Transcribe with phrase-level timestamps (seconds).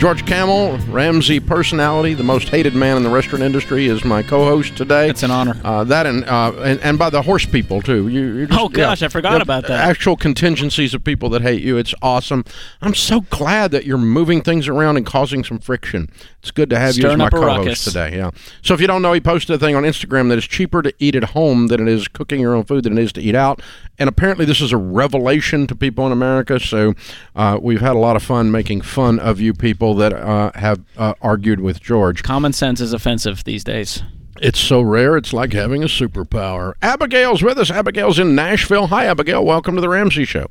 [0.00, 4.74] George Kamel, Ramsey personality, the most hated man in the restaurant industry, is my co-host
[4.74, 5.10] today.
[5.10, 5.60] It's an honor.
[5.62, 8.08] Uh, that and, uh, and and by the horse people too.
[8.08, 9.86] You, just, Oh, gosh, I forgot about that.
[9.86, 11.76] Actual contingencies of people that hate you.
[11.76, 12.46] It's awesome.
[12.80, 16.08] I'm so glad that you're moving things around and causing some friction.
[16.38, 17.84] It's good to have you as my co-host ruckus.
[17.84, 18.16] today.
[18.16, 18.30] Yeah.
[18.62, 20.94] So if you don't know, he posted a thing on Instagram that it's cheaper to
[20.98, 23.34] eat at home than it is cooking your own food than it is to eat
[23.34, 23.60] out.
[24.00, 26.58] And apparently, this is a revelation to people in America.
[26.58, 26.94] So
[27.36, 30.80] uh, we've had a lot of fun making fun of you people that uh, have
[30.96, 32.22] uh, argued with George.
[32.22, 34.02] Common sense is offensive these days.
[34.40, 36.72] It's so rare, it's like having a superpower.
[36.80, 37.70] Abigail's with us.
[37.70, 38.86] Abigail's in Nashville.
[38.86, 39.44] Hi, Abigail.
[39.44, 40.46] Welcome to the Ramsey Show.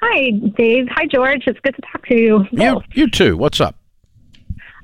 [0.00, 0.86] Hi, Dave.
[0.92, 1.42] Hi, George.
[1.48, 2.46] It's good to talk to you.
[2.52, 3.36] You, you too.
[3.36, 3.74] What's up?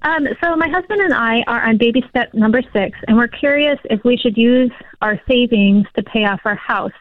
[0.03, 3.79] Um, so my husband and I are on baby step number six, and we're curious
[3.85, 6.93] if we should use our savings to pay off our house,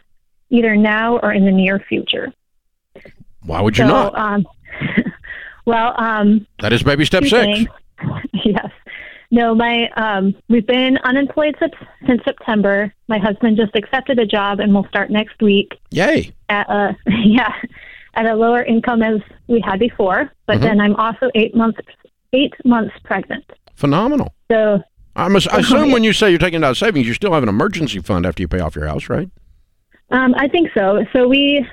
[0.50, 2.32] either now or in the near future.
[3.44, 4.18] Why would you so, not?
[4.18, 4.46] Um,
[5.66, 7.32] well, um, That is baby step six.
[7.32, 7.68] things.
[8.46, 8.70] yes.
[9.30, 11.74] No, my um, we've been unemployed since,
[12.08, 12.94] since September.
[13.10, 15.74] My husband just accepted a job, and we'll start next week.
[15.92, 16.32] Yay.
[16.50, 17.54] at a yeah
[18.14, 20.32] at a lower income as we had before.
[20.46, 20.62] But Mhm.
[20.62, 21.80] then I'm also eight months
[22.34, 23.44] eight months pregnant.
[23.76, 24.34] Phenomenal.
[24.50, 24.82] So
[25.16, 27.50] I, must, I assume when you say you're taking out savings, you still have an
[27.50, 29.30] emergency fund after you pay off your house, right?
[30.12, 31.04] Um, I think so.
[31.14, 31.66] So we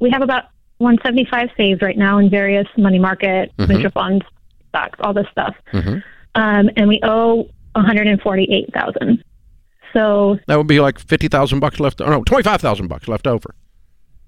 [0.00, 0.44] we have about
[0.78, 3.68] 175 saved right now in various money market, Mhm.
[3.68, 4.24] mutual funds,
[4.70, 5.54] stocks, all this stuff.
[5.70, 5.98] hmm
[6.34, 9.22] Um, and we owe 148,000.
[9.92, 12.00] So That would be like fifty thousand bucks left.
[12.00, 13.54] Oh no, twenty five thousand bucks left over.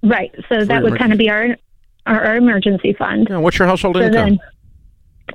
[0.03, 0.31] right.
[0.50, 1.56] So that would kind of be our,
[2.06, 3.28] our our emergency fund.
[3.31, 4.38] Yeah, what's your household So income?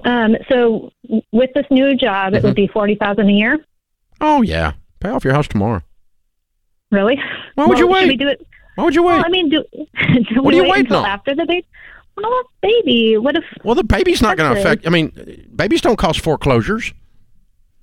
[0.06, 0.92] then, um, so
[1.32, 3.58] with this new job, it would be 40,000 a year.
[4.22, 5.82] oh yeah, pay off your house tomorrow.
[6.92, 7.20] Really?
[7.56, 8.00] Why would Well, you wait?
[8.02, 8.46] Should we do it?
[8.76, 9.16] Why would you wait?
[9.16, 11.06] Well, I mean, do, do What we are you wait waiting until on?
[11.06, 11.68] after the baby?
[12.18, 13.44] Well, baby, what if?
[13.64, 14.86] well, the baby's not going to affect.
[14.86, 16.94] I mean, babies don't cause foreclosures.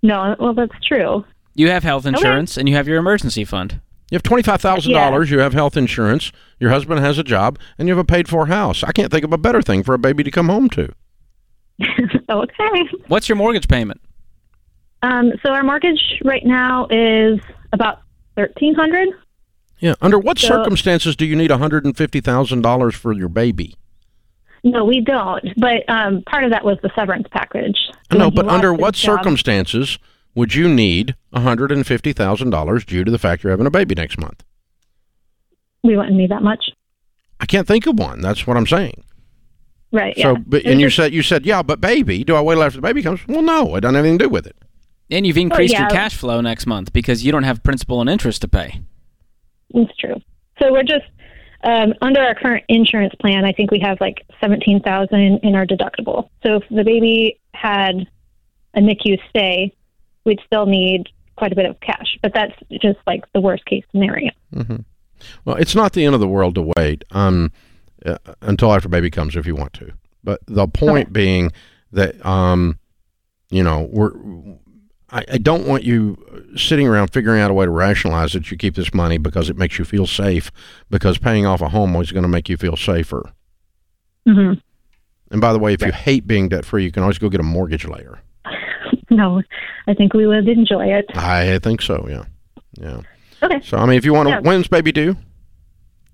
[0.03, 1.25] No, well, that's true.
[1.55, 3.81] You have health insurance and you have your emergency fund.
[4.11, 5.31] You have twenty five thousand dollars.
[5.31, 6.33] You have health insurance.
[6.61, 8.85] Your husband has a job, and you have a paid for house.
[8.85, 10.93] I can't think of a better thing for a baby to come home to.
[12.31, 12.83] okay.
[13.09, 14.01] What's your mortgage payment?
[15.03, 17.41] Um, so our mortgage right now is
[17.73, 18.01] about
[18.37, 19.09] thirteen hundred.
[19.79, 19.95] Yeah.
[20.01, 23.29] Under what So- circumstances do you need one hundred and fifty thousand dollars for your
[23.29, 23.77] baby?
[24.65, 25.45] No, we don't.
[25.57, 27.79] But um, part of that was the severance package.
[28.11, 29.99] I know, but under what job- circumstances
[30.35, 33.67] would you need one hundred and fifty thousand dollars due to the fact you're having
[33.67, 34.45] a baby next month?
[35.85, 36.71] We wouldn't need that much.
[37.39, 38.21] I can't think of one.
[38.21, 39.05] That's what I'm saying.
[39.93, 40.17] Right.
[40.17, 40.39] So, yeah.
[40.47, 43.03] but, and you said you said yeah, but baby, do I wait after the baby
[43.03, 43.21] comes?
[43.29, 44.57] Well, no, it doesn't have anything to do with it.
[45.11, 45.89] And you've increased your yeah.
[45.89, 48.81] cash flow next month because you don't have principal and interest to pay.
[49.73, 50.17] That's true.
[50.61, 51.05] So we're just
[51.65, 53.45] um, under our current insurance plan.
[53.45, 56.29] I think we have like seventeen thousand in our deductible.
[56.45, 58.07] So if the baby had
[58.75, 59.75] a NICU stay,
[60.25, 62.19] we'd still need quite a bit of cash.
[62.23, 64.31] But that's just like the worst case scenario.
[64.53, 64.77] hmm
[65.45, 67.53] Well, it's not the end of the world to wait um,
[68.05, 69.93] uh, until after baby comes if you want to.
[70.25, 71.53] But the point being
[71.93, 72.79] that um,
[73.51, 74.13] you know we're.
[75.11, 76.17] I, I don't want you
[76.57, 79.57] sitting around figuring out a way to rationalize that you keep this money because it
[79.57, 80.51] makes you feel safe.
[80.91, 83.31] Because paying off a home is going to make you feel safer.
[84.27, 84.55] hmm
[85.31, 87.41] And by the way, if you hate being debt free, you can always go get
[87.41, 88.21] a mortgage later.
[89.09, 89.41] No,
[89.87, 91.05] I think we would enjoy it.
[91.15, 92.07] I think so.
[92.09, 92.25] Yeah,
[92.75, 93.01] yeah.
[93.41, 93.61] Okay.
[93.63, 94.41] So I mean, if you want to, Yeah.
[94.41, 95.17] when's baby due?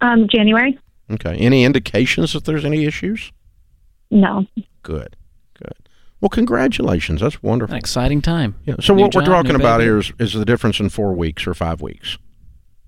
[0.03, 0.79] Um, January?
[1.11, 1.35] Okay.
[1.37, 3.33] Any indications that there's any issues?
[4.11, 4.45] No.
[4.83, 5.17] Good.
[6.23, 6.27] Good.
[6.27, 7.21] Well, congratulations.
[7.21, 7.75] That's wonderful.
[7.75, 8.55] An exciting time.
[8.65, 8.77] Yeah.
[8.81, 9.89] So New what we're talking about baby.
[9.89, 12.17] here is, is the difference in four weeks or five weeks.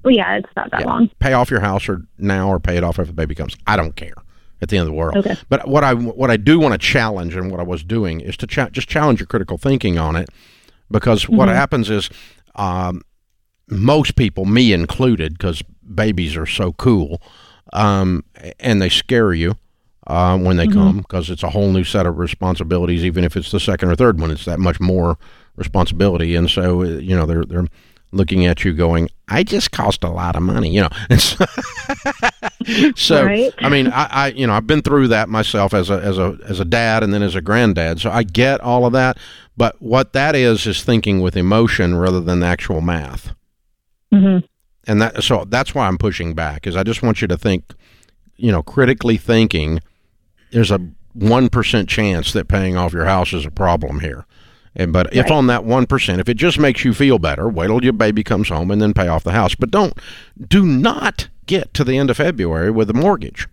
[0.04, 0.86] Well, yeah, it's not that Yeah.
[0.86, 1.10] long.
[1.18, 3.56] Pay off your house or now or pay it off after the baby comes.
[3.66, 4.14] I don't care
[4.62, 5.16] at the end of the world.
[5.16, 5.34] Okay.
[5.48, 8.36] But what I what I do want to challenge and what I was doing is
[8.38, 10.28] to cha- just challenge your critical thinking on it
[10.90, 11.54] because what Mhm.
[11.54, 12.10] happens is
[12.56, 13.02] um,
[13.68, 15.60] most people, me included, because
[15.94, 17.20] babies are so cool
[17.72, 18.22] um,
[18.60, 19.56] and they scare you.
[20.06, 20.72] Uh, when they Mhm.
[20.74, 23.04] come, because it's a whole new set of responsibilities.
[23.04, 25.16] Even if it's the second or third one, it's that much more
[25.56, 26.34] responsibility.
[26.36, 27.66] And so, uh, you know, they're they're
[28.12, 30.88] looking at you, going, "I just cost a lot of money," you know.
[31.18, 31.46] So,
[32.96, 33.52] so Right.
[33.58, 36.38] I mean, I, I you know I've been through that myself as a as a
[36.46, 39.18] as a dad and then as a granddad, so I get all of that.
[39.56, 43.32] But what that is is thinking with emotion rather than actual math.
[44.12, 44.38] hmm
[44.86, 47.64] and that so that's why I'm pushing back is I just want you to think,
[48.36, 49.80] you know, critically thinking.
[50.54, 50.80] There's a
[51.12, 54.24] one percent chance that paying off your house is a problem here.
[54.76, 57.66] And but if on that one percent, if it just makes you feel better, wait
[57.66, 59.54] till your baby comes home and then pay off the house.
[59.54, 59.98] But don't
[60.48, 63.48] do not get to the end of February with a mortgage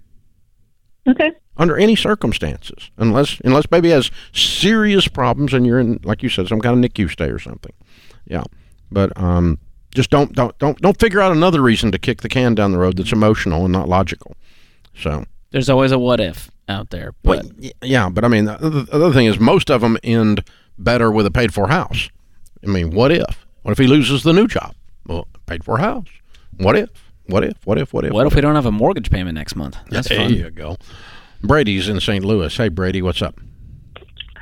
[1.07, 1.31] Okay.
[1.57, 6.47] under any circumstances, unless unless baby has serious problems and you're in, like you said,
[6.47, 7.73] some kind of NICU stay or something.
[8.25, 8.43] Yeah,
[8.91, 9.57] but um,
[9.93, 12.77] just don't don't don't don't figure out another reason to kick the can down the
[12.79, 14.35] road that's emotional and not logical.
[14.95, 17.13] So, There's always a what if out there.
[17.23, 19.81] But but y- yeah, but I mean, the other, the other thing is most of
[19.81, 20.43] them end
[20.77, 22.09] better with a paid for house.
[22.63, 23.45] I mean, what if?
[23.63, 24.73] What if he loses the new job?
[25.05, 26.07] Well, paid for house.
[26.57, 26.89] What if?
[27.25, 27.57] What if?
[27.65, 27.93] What if?
[27.93, 28.11] What if?
[28.13, 29.77] what if we don't have a mortgage payment next month?
[29.89, 30.33] That's there fun.
[30.33, 30.77] you go.
[31.43, 32.23] Brady's in St.
[32.23, 32.55] Louis.
[32.55, 33.39] Hey, Brady, what's up?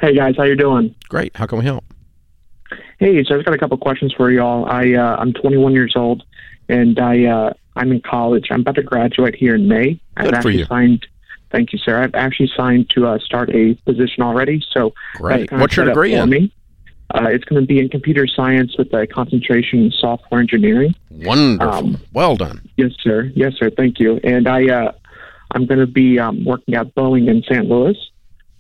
[0.02, 0.96] Hey guys, how you doing?
[1.10, 1.36] Great.
[1.36, 1.84] How can we help?
[3.00, 4.66] Hey, so I've got a couple questions for y'all.
[4.66, 6.24] I uh, I'm 21 years old,
[6.68, 8.48] and I uh, I'm in college.
[8.52, 10.00] I'm about to graduate here in May.
[10.18, 10.66] I've Good for actually you.
[10.66, 11.08] signed.
[11.50, 12.04] Thank you, sir.
[12.04, 14.62] I've actually signed to uh, start a position already.
[14.72, 15.50] So Great.
[15.52, 16.30] What's your degree in?
[16.30, 16.54] Me.
[17.16, 20.94] Uh, it's going to be in computer science with a concentration in software engineering.
[21.10, 21.74] Wonderful.
[21.74, 22.70] Um, well done.
[22.76, 23.32] Yes, sir.
[23.34, 23.72] Yes, sir.
[23.72, 24.20] Thank you.
[24.24, 24.92] And I, uh,
[25.52, 27.66] I'm going to be um, working at Boeing in St.
[27.66, 27.98] Louis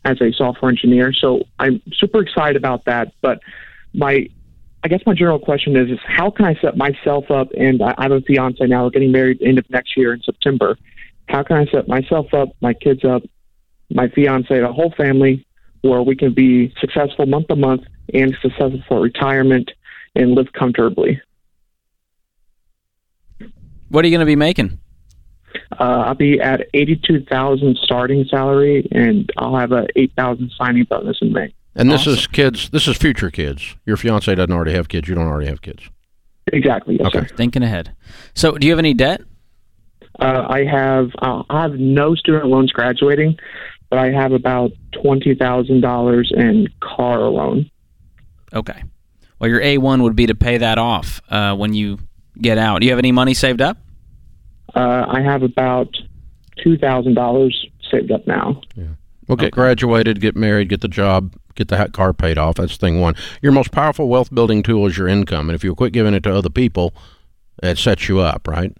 [0.05, 1.13] as a software engineer.
[1.13, 3.11] So I'm super excited about that.
[3.21, 3.41] But
[3.93, 4.29] my,
[4.83, 7.49] I guess my general question is, is how can I set myself up?
[7.57, 8.85] And I I have a fiance now.
[8.85, 10.77] We're getting married end of next year in September.
[11.27, 13.23] How can I set myself up, my kids up,
[13.91, 15.45] my fiance, the whole family,
[15.81, 17.83] where we can be successful month to month
[18.13, 19.69] and successful for retirement
[20.15, 21.21] and live comfortably?
[23.89, 24.79] What are you going to be making?
[25.71, 30.85] Uh, I'll be at eighty-two thousand starting salary, and I'll have a eight thousand signing
[30.85, 31.53] bonus in May.
[31.79, 32.13] And this awesome.
[32.13, 32.69] is kids.
[32.69, 33.75] This is future kids.
[33.85, 35.07] Your fiance doesn't already have kids.
[35.07, 35.89] You don't already have kids.
[36.51, 36.97] Exactly.
[36.99, 37.27] Yes, Okay.
[37.27, 37.35] sir.
[37.35, 37.95] Thinking ahead.
[38.35, 39.21] So, do you have any debt?
[40.19, 43.37] Uh, I have uh, I have no student loans graduating,
[43.89, 47.69] but I have about twenty thousand dollars in car loan.
[48.53, 48.83] Okay.
[49.39, 51.99] Well, your A1 would be to pay that off uh, when you
[52.41, 52.79] get out.
[52.79, 53.77] Do you have any money saved up?
[54.75, 55.95] Uh, I have about
[56.61, 58.59] two thousand dollars saved up now.
[59.29, 59.51] Well, get Okay.
[59.51, 62.55] graduated, get married, get the job, get the car paid off.
[62.55, 63.15] That's thing one.
[63.41, 66.23] Your most powerful wealth building tool is your income, and if you quit giving it
[66.23, 66.93] to other people,
[67.63, 68.75] it sets you up, right?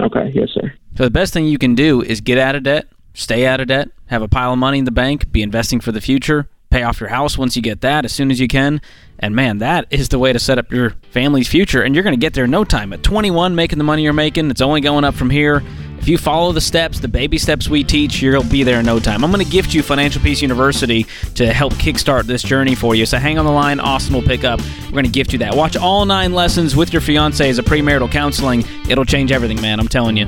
[0.00, 0.30] Okay.
[0.34, 0.72] Yes, sir.
[0.96, 3.68] So, the best thing you can do is get out of debt, stay out of
[3.68, 6.82] debt, have a pile of money in the bank, be investing for the future, pay
[6.82, 8.80] off your house once you get that as soon as you can.
[9.18, 11.82] And man, that is the way to set up your family's future.
[11.82, 12.92] And you're going to get there in no time.
[12.92, 15.62] At 21, making the money you're making, it's only going up from here.
[16.02, 18.98] If you follow the steps, the baby steps we teach, you'll be there in no
[18.98, 19.22] time.
[19.22, 21.06] I'm going to gift you Financial Peace University
[21.36, 23.06] to help kickstart this journey for you.
[23.06, 23.78] So hang on the line.
[23.78, 24.60] Austin will pick up.
[24.86, 25.54] We're going to gift you that.
[25.54, 28.64] Watch all nine lessons with your fiance as a premarital counseling.
[28.90, 29.78] It'll change everything, man.
[29.78, 30.26] I'm telling you.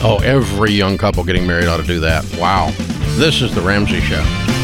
[0.00, 2.24] Oh, every young couple getting married ought to do that.
[2.38, 2.70] Wow.
[3.18, 4.57] This is the Ramsey Show.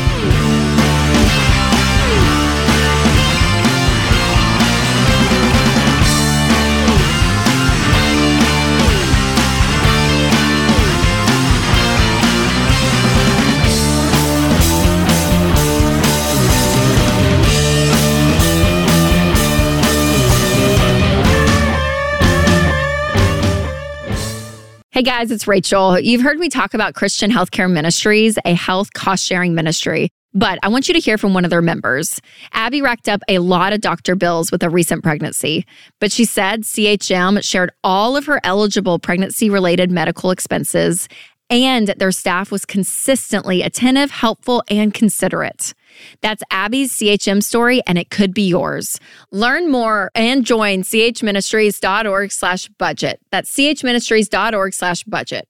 [24.94, 25.98] Hey guys, it's Rachel.
[25.98, 30.08] You've heard me talk about Christian Healthcare Ministries, a health cost sharing ministry.
[30.34, 32.20] But I want you to hear from one of their members.
[32.52, 35.66] Abby racked up a lot of doctor bills with a recent pregnancy,
[36.00, 41.08] but she said CHM shared all of her eligible pregnancy related medical expenses
[41.50, 45.74] and their staff was consistently attentive, helpful, and considerate.
[46.20, 48.98] That's Abby's CHM story, and it could be yours.
[49.30, 53.20] Learn more and join chministries.org slash budget.
[53.30, 55.48] That's chministries.org slash budget.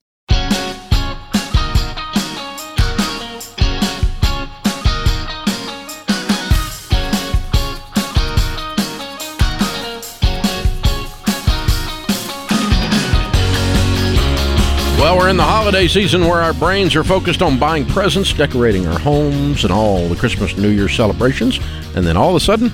[15.04, 18.86] Well, we're in the holiday season where our brains are focused on buying presents, decorating
[18.86, 21.60] our homes, and all the Christmas and New Year celebrations.
[21.94, 22.72] And then all of a sudden,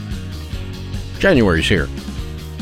[1.19, 1.89] January's here.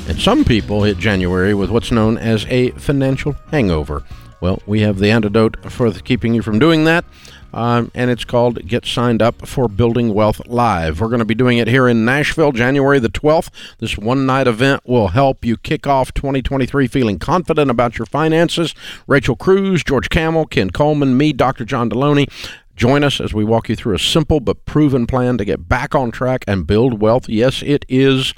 [0.09, 4.05] And some people hit January with what's known as a financial hangover.
[4.41, 7.05] Well, we have the antidote for keeping you from doing that,
[7.53, 11.01] um, and it's called Get Signed Up for Building Wealth Live.
[11.01, 13.51] We're going to be doing it here in Nashville, January the 12th.
[13.79, 18.75] This one night event will help you kick off 2023 feeling confident about your finances.
[19.07, 21.65] Rachel Cruz, George Kamel, Ken Coleman, me, Dr.
[21.65, 22.31] John Delony.
[22.77, 25.95] Join us as we walk you through a simple but proven plan to get back
[25.95, 27.29] on track and build wealth.
[27.29, 28.35] Yes, it is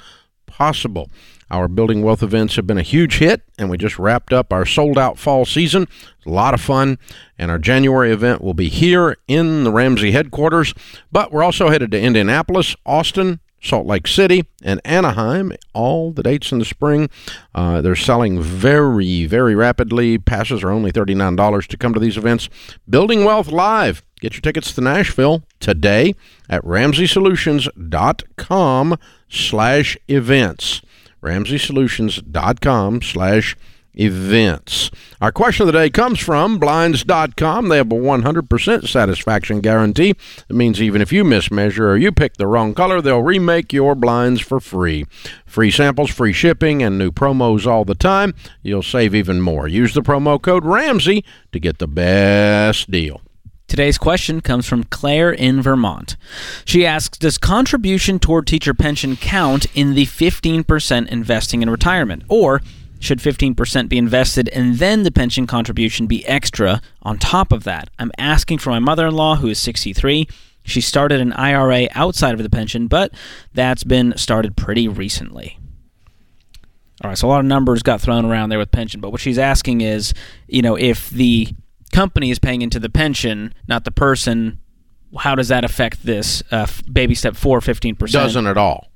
[0.47, 1.09] possible.
[1.51, 4.65] Our Building Wealth events have been a huge hit, and we just wrapped up our
[4.65, 5.85] sold out fall season.
[6.25, 6.97] A lot of fun,
[7.37, 10.73] and our January event will be here in the Ramsey headquarters,
[11.11, 15.51] but we're also headed to Indianapolis, Austin, Salt Lake City, and Anaheim.
[15.73, 17.09] All the dates in the spring.
[17.53, 20.17] Uh, they're selling very, very rapidly.
[20.17, 22.47] Passes are only $39 to come to these events.
[22.89, 24.03] Building Wealth Live.
[24.21, 26.15] Get your tickets to Nashville today
[26.49, 30.81] at RamseySolutions.com slash events.
[31.21, 33.55] RamseySolutions.com slash
[33.93, 34.89] events.
[35.19, 37.69] Our question of the day comes from Blinds.com.
[37.69, 40.11] They have a 100% satisfaction guarantee.
[40.49, 43.95] It means even if you mismeasure or you pick the wrong color, they'll remake your
[43.95, 45.05] blinds for free.
[45.45, 48.33] Free samples, free shipping, and new promos all the time.
[48.63, 49.67] You'll save even more.
[49.67, 53.21] Use the promo code RAMSEY to get the best deal.
[53.71, 56.17] Today's question comes from Claire in Vermont.
[56.65, 62.23] She asks Does contribution toward teacher pension count in the 15% investing in retirement?
[62.27, 62.61] Or
[62.99, 67.89] should 15% be invested and then the pension contribution be extra on top of that?
[67.97, 70.27] I'm asking for my mother in law, who is 63.
[70.63, 73.13] She started an IRA outside of the pension, but
[73.53, 75.57] that's been started pretty recently.
[77.01, 79.21] All right, so a lot of numbers got thrown around there with pension, but what
[79.21, 80.13] she's asking is,
[80.49, 81.55] you know, if the
[81.91, 84.59] company is paying into the pension, not the person,
[85.19, 88.11] how does that affect this uh, baby step four, 15%?
[88.11, 88.87] Doesn't at all.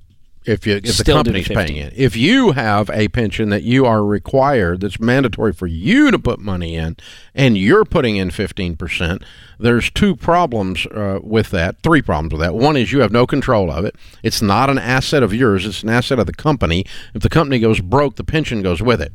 [0.45, 1.55] If you if the Still the company's 50.
[1.55, 6.11] paying it, if you have a pension that you are required, that's mandatory for you
[6.11, 6.97] to put money in,
[7.33, 9.23] and you're putting in fifteen percent,
[9.57, 11.81] there's two problems uh, with that.
[11.81, 12.53] Three problems with that.
[12.53, 13.95] One is you have no control of it.
[14.21, 15.65] It's not an asset of yours.
[15.65, 16.85] It's an asset of the company.
[17.15, 19.13] If the company goes broke, the pension goes with it.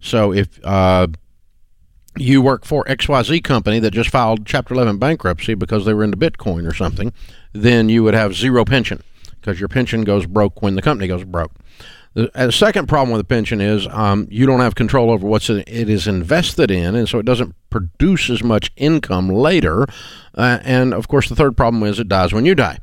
[0.00, 1.06] So if uh,
[2.16, 6.16] you work for XYZ company that just filed Chapter 11 bankruptcy because they were into
[6.16, 7.12] Bitcoin or something,
[7.52, 9.02] then you would have zero pension
[9.40, 11.52] because your pension goes broke when the company goes broke.
[12.14, 15.50] The uh, second problem with the pension is um, you don't have control over what
[15.50, 19.86] it is invested in, and so it doesn't produce as much income later.
[20.34, 22.78] Uh, and of course, the third problem is it dies when you die.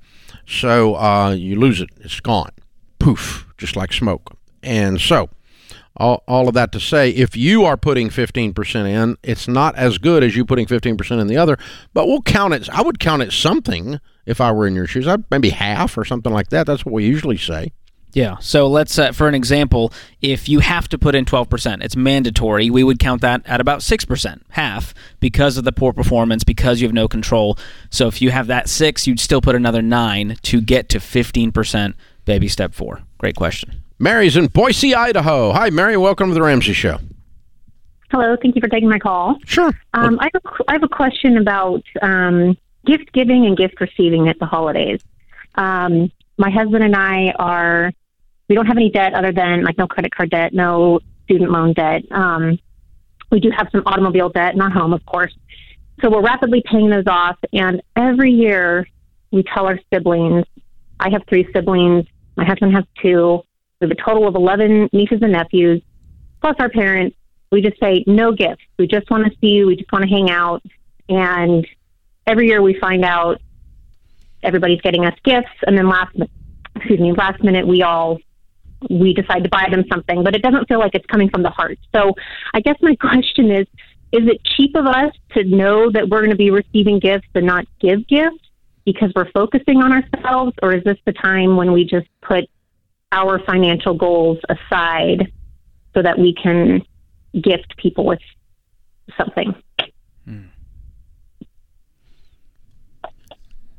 [0.45, 2.51] So uh, you lose it, it's gone.
[2.99, 4.37] Poof, just like smoke.
[4.61, 5.29] And so,
[5.97, 9.97] all, all of that to say, if you are putting 15% in, it's not as
[9.97, 11.57] good as you putting 15% in the other,
[11.93, 12.69] but we'll count it.
[12.69, 15.07] I would count it something if I were in your shoes.
[15.07, 16.65] I'd maybe half or something like that.
[16.65, 17.71] That's what we usually say.
[18.13, 18.37] Yeah.
[18.39, 22.69] So let's, uh, for an example, if you have to put in 12%, it's mandatory,
[22.69, 26.87] we would count that at about 6%, half, because of the poor performance, because you
[26.87, 27.57] have no control.
[27.89, 31.95] So if you have that 6, you'd still put another 9 to get to 15%
[32.25, 33.01] baby step 4.
[33.17, 33.82] Great question.
[33.99, 35.51] Mary's in Boise, Idaho.
[35.51, 35.97] Hi, Mary.
[35.97, 36.99] Welcome to the Ramsey Show.
[38.11, 39.37] Hello, thank you for taking my call.
[39.45, 39.71] Sure.
[39.93, 44.27] Um, I, have a, I have a question about um, gift giving and gift receiving
[44.29, 45.01] at the holidays.
[45.55, 47.91] Um, my husband and I are,
[48.49, 51.73] we don't have any debt other than like no credit card debt, no student loan
[51.73, 52.03] debt.
[52.11, 52.59] Um,
[53.31, 55.33] we do have some automobile debt in our home, of course.
[56.01, 57.37] So we're rapidly paying those off.
[57.51, 58.87] And every year
[59.31, 60.45] we tell our siblings,
[60.99, 63.41] I have three siblings, my husband has two.
[63.83, 65.81] We have a total of 11 nieces and nephews,
[66.41, 67.17] plus our parents.
[67.51, 68.63] We just say, no gifts.
[68.79, 69.67] We just want to see you.
[69.67, 70.63] We just want to hang out.
[71.09, 71.67] And
[72.25, 73.41] every year we find out
[74.41, 75.51] everybody's getting us gifts.
[75.67, 76.15] And then last,
[76.75, 78.19] excuse me, last minute we all,
[78.89, 81.49] we decide to buy them something, but it doesn't feel like it's coming from the
[81.49, 81.77] heart.
[81.93, 82.13] So
[82.53, 83.67] I guess my question is,
[84.13, 87.45] is it cheap of us to know that we're going to be receiving gifts and
[87.45, 88.39] not give gifts
[88.85, 90.53] because we're focusing on ourselves?
[90.61, 92.45] Or is this the time when we just put
[93.13, 95.31] our financial goals aside
[95.93, 96.81] so that we can
[97.33, 98.19] gift people with
[99.17, 99.53] something?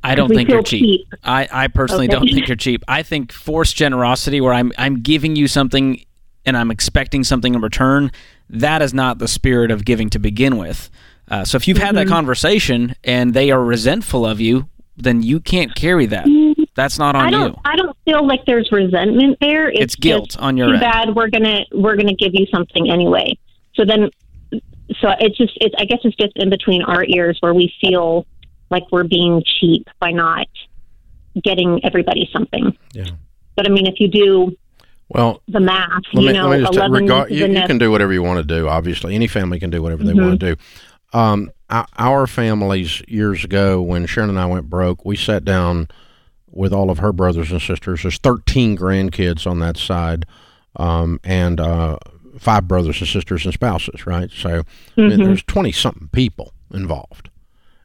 [0.02, 0.82] I don't think you're cheap.
[0.82, 1.08] cheap.
[1.22, 2.12] I, I personally Okay.
[2.12, 2.84] don't think you're cheap.
[2.86, 6.04] I think forced generosity, where I'm I'm giving you something
[6.44, 8.12] and I'm expecting something in return,
[8.50, 10.90] that is not the spirit of giving to begin with.
[11.30, 12.04] Uh, so if you've had Mm-hmm.
[12.04, 16.26] that conversation and they are resentful of you, then you can't carry that.
[16.76, 17.54] That's not I on don't.
[17.54, 17.60] you.
[17.64, 19.68] I don't feel like there's resentment there.
[19.68, 20.80] It's, It's guilt just, on your Too end.
[20.80, 21.14] bad.
[21.14, 23.36] We're gonna we're gonna give you something anyway.
[23.74, 24.10] So then,
[25.00, 25.52] so it's just.
[25.60, 25.74] It's.
[25.78, 28.26] I guess it's just in between our ears where we feel
[28.70, 30.46] like we're being cheap by not
[31.42, 32.76] getting everybody something.
[32.92, 33.04] Yeah.
[33.56, 34.56] But I mean, if you do
[35.08, 37.78] Well, the math, let you me, know, let me just eleven regard, you, you can
[37.78, 40.26] do whatever you want to do obviously any family can do whatever they Mm-hmm.
[40.26, 45.04] want to do um, our, our families years ago when sharon and i went broke
[45.04, 45.86] we sat down
[46.54, 50.24] with all of her brothers and sisters there's 13 grandkids on that side
[50.76, 51.98] um, and uh,
[52.38, 54.62] five brothers and sisters and spouses right so
[54.96, 57.30] I mean, there's 20 something people involved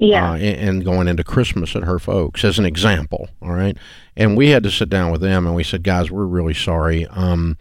[0.01, 0.11] Mm-hmm.
[0.11, 0.31] Yeah.
[0.31, 3.27] uh, and, and going into Christmas at her folks as an example.
[3.41, 3.75] All right,
[4.15, 7.05] and we had to sit down with them and we said, guys, we're really sorry.
[7.07, 7.57] Um,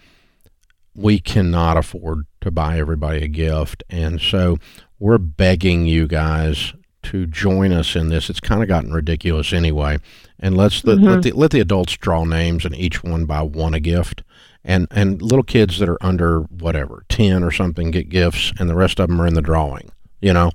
[0.95, 3.83] we cannot afford to buy everybody a gift.
[3.91, 4.59] And so
[4.99, 6.75] we're begging you guys
[7.05, 8.29] to join us in this.
[8.31, 9.99] It's kind of gotten ridiculous anyway.
[10.41, 13.75] And let's let, let the let the adults draw names and each one buy one
[13.75, 14.23] a gift.
[14.65, 18.75] And and little kids that are under whatever, 10 or something get gifts and the
[18.75, 19.91] rest of them are in the drawing,
[20.21, 20.51] you know.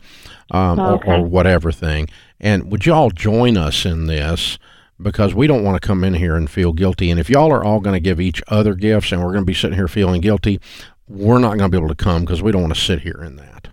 [0.52, 1.12] Um, Okay.
[1.12, 2.08] or, or whatever thing.
[2.40, 4.58] And would y'all join us in this?
[5.02, 7.10] Because we don't want to come in here and feel guilty.
[7.10, 9.46] And if y'all are all going to give each other gifts and we're going to
[9.46, 10.62] be sitting here feeling guilty,
[11.08, 13.22] we're not going to be able to come because we don't want to sit here
[13.24, 13.70] in that.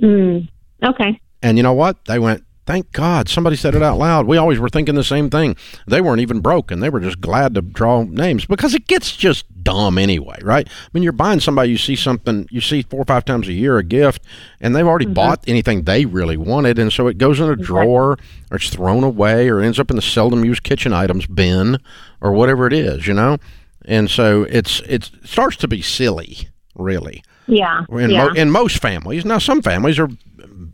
[0.00, 0.48] Mm.
[0.84, 1.20] Okay.
[1.42, 2.04] And you know what?
[2.04, 4.28] They went, thank God somebody said it out loud.
[4.28, 5.56] We always were thinking the same thing.
[5.88, 9.16] They weren't even broke and they were just glad to draw names because it gets
[9.16, 10.68] just dumb anyway, right?
[10.68, 13.52] I mean, you're buying somebody, you see something, you see four or five times a
[13.52, 14.22] year a gift,
[14.60, 15.14] and they've already mm-hmm.
[15.14, 16.78] bought anything they really wanted.
[16.78, 18.12] And so it goes in a drawer
[18.52, 21.78] or it's thrown away or ends up in the seldom used kitchen items bin
[22.20, 23.38] or whatever it is, you know?
[23.84, 27.84] And so it's it starts to be silly, really Yeah.
[27.90, 28.26] in, yeah.
[28.26, 29.24] mo- in most families.
[29.24, 30.08] Now, some families are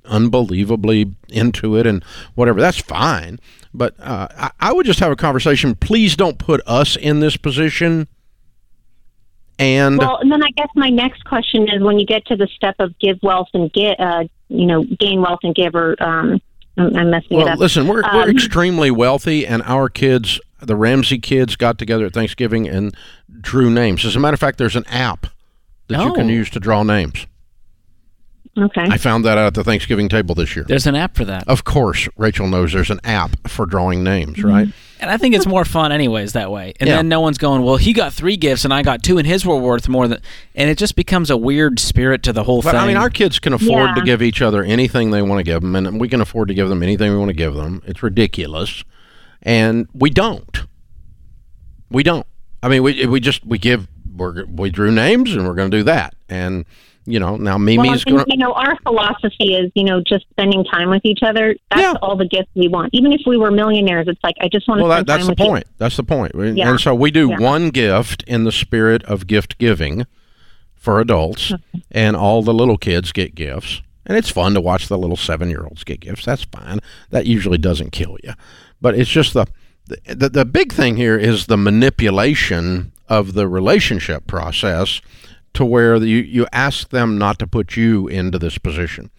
[0.06, 2.60] unbelievably into it and whatever.
[2.60, 3.38] That's fine.
[3.74, 5.74] But uh, I, I would just have a conversation.
[5.74, 8.08] Please don't put us in this position.
[9.58, 12.46] And Well, and then I guess my next question is when you get to the
[12.48, 16.40] step of give wealth and get, uh, you know, gain wealth and give, or um,
[16.76, 17.58] I'm, I'm messing it well, up.
[17.58, 22.12] listen, we're, we're Um, extremely wealthy, and our kids, the Ramsey kids, got together at
[22.12, 22.94] Thanksgiving and
[23.40, 24.04] drew names.
[24.04, 25.26] As a matter of fact, there's an app
[25.88, 26.32] that you can Oh.
[26.32, 27.26] use to draw names.
[28.58, 28.82] Okay.
[28.82, 30.64] I found that out at the Thanksgiving table this year.
[30.66, 31.46] There's an app for that.
[31.46, 34.48] Of course, Rachel knows there's an app for drawing names, mm-hmm.
[34.48, 34.68] right?
[34.98, 36.72] And I think it's more fun anyways that way.
[36.80, 36.96] And Yeah.
[36.96, 39.44] then no one's going, well, he got three gifts and I got two and his
[39.44, 40.22] were worth more than
[40.54, 42.72] and it just becomes a weird spirit to the whole thing.
[42.72, 42.84] But thing.
[42.84, 45.60] I mean, our kids can afford to give each other anything they want to give
[45.60, 47.82] them, and we can afford to give them anything we want to give them.
[47.84, 48.84] It's ridiculous,
[49.42, 50.62] and we don't.
[51.90, 52.26] We don't.
[52.62, 55.76] I mean, we we just we give we're, we drew names, and we're going to
[55.76, 56.14] do that.
[56.28, 56.64] And
[57.06, 60.26] you know, now well, Mimi's and, to you know, our philosophy is, you know, just
[60.30, 61.54] spending time with each other.
[61.70, 61.94] That's Yeah.
[62.02, 62.90] all the gifts we want.
[62.92, 65.36] Even if we were millionaires, it's like I just want to Well, that, that's the
[65.36, 65.64] point.
[65.78, 66.34] That's the point.
[66.34, 66.68] And- Yeah.
[66.70, 67.38] And so we do Yeah.
[67.38, 70.04] one gift in the spirit of gift giving
[70.74, 71.52] for adults,
[71.90, 73.82] and all the little kids get gifts.
[74.04, 76.24] And it's fun to watch the little seven year olds get gifts.
[76.24, 76.78] That's fine.
[77.10, 78.34] That usually doesn't kill you.
[78.80, 79.46] But it's just the,
[80.06, 85.00] the, the big thing here is the manipulation of the relationship process
[85.56, 89.10] to where you, you ask them not to put you into this position.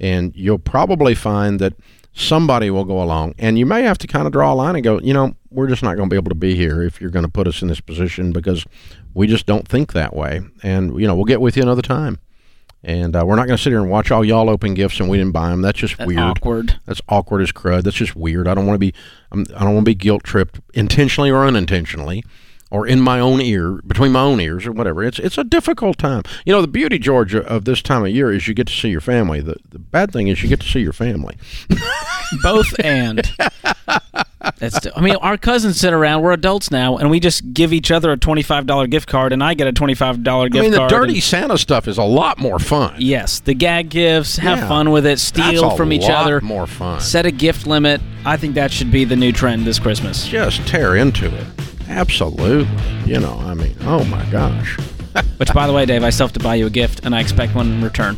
[0.00, 1.74] And you'll probably find that
[2.12, 3.34] somebody will go along.
[3.38, 5.68] And you may have to kind of draw a line and go you know we're
[5.68, 7.62] just not going to be able to be here if you're going to put us
[7.62, 8.64] in this position because
[9.14, 10.40] we just don't think that way.
[10.62, 12.18] And you know we'll get with you another time.
[12.84, 15.08] And uh, we're not going to sit here and watch all y'all open gifts and
[15.08, 16.18] we didn't buy them that's just That's weird.
[16.18, 16.80] awkward.
[16.84, 17.84] that's awkward as crud.
[17.84, 18.48] That's just weird.
[18.48, 18.92] I don't want to be
[19.30, 22.24] I'm, i don't want to be guilt tripped intentionally or unintentionally
[22.72, 25.04] or in my own ear, between my own ears, or whatever.
[25.04, 26.22] It's it's a difficult time.
[26.46, 28.88] You know, the beauty, Georgia, of this time of year is you get to see
[28.88, 29.40] your family.
[29.40, 31.36] The the bad thing is you get to see your family.
[32.42, 33.30] Both and.
[34.58, 34.86] That's.
[34.96, 36.22] I mean, our cousins sit around.
[36.22, 39.42] We're adults now, and we just give each other a twenty-five dollar gift card, and
[39.44, 40.74] I get a twenty-five dollar gift card.
[40.74, 42.94] I mean, the dirty and- Santa stuff is a lot more fun.
[42.98, 44.38] yes, the gag gifts.
[44.38, 44.68] Have Yeah.
[44.68, 45.20] fun with it.
[45.20, 46.40] Steal from each lot other.
[46.40, 47.00] More fun.
[47.00, 48.00] Set a gift limit.
[48.24, 50.26] I think that should be the new trend this Christmas.
[50.26, 51.44] Just tear into it.
[51.92, 52.66] Absolutely.
[53.10, 54.76] You know, I mean, oh my gosh,
[55.36, 57.20] Which, by the way, Dave, I still have to buy you a gift, and I
[57.20, 58.16] expect one in return.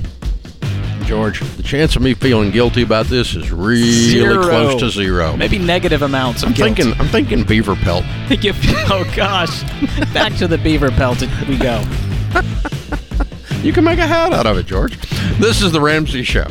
[1.06, 4.42] George, the chance of me feeling guilty about this is really Zero.
[4.42, 5.36] close to zero.
[5.36, 6.76] Maybe negative amounts of I'm guilt.
[6.76, 8.04] thinking, I'm thinking beaver pelt.
[8.90, 9.62] Oh gosh,
[10.14, 11.82] back to the beaver pelt we go.
[13.62, 14.96] You can make a hat out of it, George.
[15.38, 16.46] This is the Ramsey Show.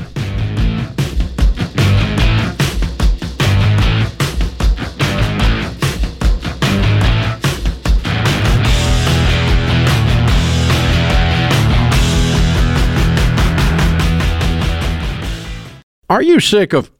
[16.10, 17.00] Are you sick of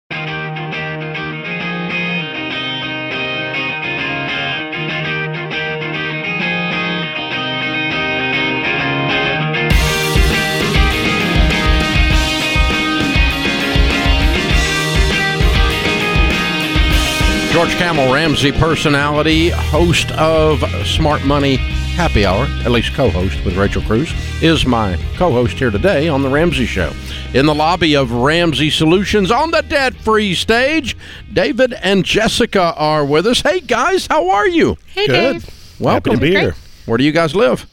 [17.61, 23.55] George Kamel Ramsey, personality, host of Smart Money Happy Hour, at least co host with
[23.55, 24.11] Rachel Cruz.
[24.41, 26.91] is my co host here today on The Ramsey Show.
[27.35, 30.97] In the lobby of Ramsey Solutions on the debt free stage,
[31.31, 33.41] David and Jessica are with us.
[33.41, 34.75] Hey, guys, how are you?
[34.87, 35.33] Hey, Good.
[35.33, 35.77] Dave.
[35.79, 36.15] Welcome.
[36.15, 36.55] Happy to be here.
[36.87, 37.67] Where do you guys live?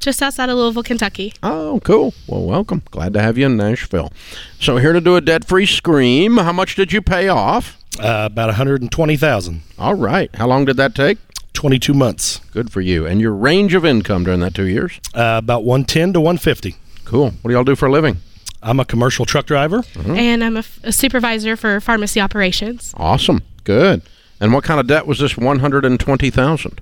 [0.00, 1.32] Just outside of Louisville, Kentucky.
[1.42, 2.14] Oh, cool.
[2.26, 2.82] Well, welcome.
[2.90, 4.12] Glad to have you in Nashville.
[4.60, 6.36] So, here to do a debt free scream.
[6.36, 7.76] How much did you pay off?
[7.98, 9.62] Uh, about 120,000.
[9.78, 10.32] All right.
[10.36, 11.18] How long did that take?
[11.54, 12.38] 22 months.
[12.52, 13.04] Good for you.
[13.06, 15.00] And your range of income during that two years?
[15.14, 16.76] Uh, about 110 to 150.
[17.04, 17.30] Cool.
[17.42, 18.18] What do y'all do for a living?
[18.62, 19.82] I'm a commercial truck driver.
[20.06, 22.92] And I'm a, f- a supervisor for pharmacy operations.
[22.96, 23.42] Awesome.
[23.64, 24.02] Good.
[24.40, 26.80] And what kind of debt was this 120,000?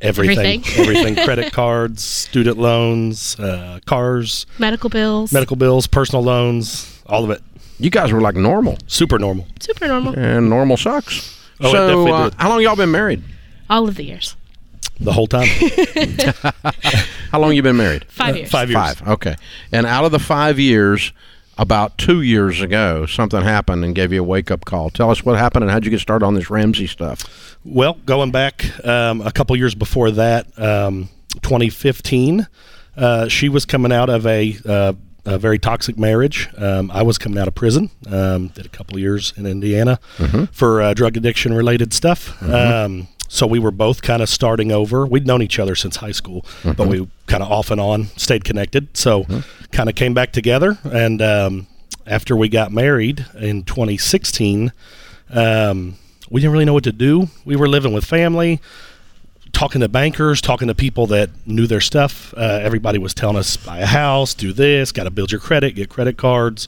[0.00, 0.36] Everything.
[0.60, 0.78] Everything.
[0.80, 1.14] Everything.
[1.24, 5.32] Credit cards, student loans, uh, cars, Medical bills.
[5.32, 7.42] medical bills, personal loans, all of it.
[7.78, 9.46] You guys were like normal, Super normal.
[9.58, 10.18] Super normal.
[10.18, 11.36] and normal sucks.
[11.60, 13.22] Oh, so, uh, how long y'all been married?
[13.68, 14.36] All of the years.
[14.98, 15.48] The whole time.
[17.30, 18.04] How long you been married?
[18.08, 18.50] Five years.
[18.50, 18.80] Five years.
[18.98, 19.08] Five.
[19.08, 19.36] Okay.
[19.72, 21.12] And out of the five years,
[21.60, 24.88] about two years ago, something happened and gave you a wake up call.
[24.88, 27.58] Tell us what happened and how'd you get started on this Ramsey stuff?
[27.64, 31.10] Well, going back um, a couple years before that, um,
[31.42, 32.46] 2015,
[32.96, 34.94] uh, she was coming out of a, uh,
[35.26, 36.48] a very toxic marriage.
[36.56, 37.90] Um, I was coming out of prison.
[38.10, 40.00] Um, did a couple years in Indiana
[40.52, 42.42] for uh, drug addiction related stuff.
[42.42, 45.06] Um, so we were both kind of starting over.
[45.06, 48.42] We'd known each other since high school, but we kind of off and on stayed
[48.42, 48.96] connected.
[48.96, 49.24] So
[49.70, 50.78] kind of came back together.
[50.82, 51.68] And um,
[52.08, 54.72] after we got married in 2016,
[55.30, 55.94] um,
[56.28, 57.28] we didn't really know what to do.
[57.44, 58.60] We were living with family,
[59.52, 62.34] talking to bankers, talking to people that knew their stuff.
[62.36, 65.76] Uh, everybody was telling us buy a house, do this, got to build your credit,
[65.76, 66.66] get credit cards.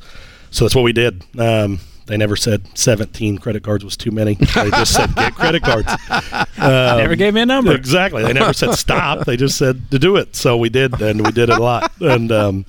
[0.53, 1.25] So that's what we did.
[1.37, 4.35] Um, they never said 17 credit cards was too many.
[4.35, 5.89] They just said get credit cards.
[6.63, 7.75] They never gave me a number.
[7.75, 8.23] Exactly.
[8.23, 9.27] They never said stop.
[9.27, 10.37] They just said to do it.
[10.37, 11.91] So we did, and we did it a lot.
[12.01, 12.67] And um,